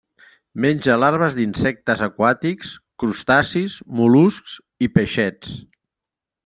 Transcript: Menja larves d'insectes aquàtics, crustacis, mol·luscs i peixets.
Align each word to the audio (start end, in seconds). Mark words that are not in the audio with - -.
Menja 0.63 0.95
larves 1.01 1.37
d'insectes 1.39 2.01
aquàtics, 2.07 2.73
crustacis, 3.05 3.79
mol·luscs 4.01 4.59
i 4.89 4.93
peixets. 4.99 5.59